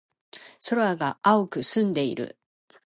[0.67, 2.35] 空が青く澄んでいる。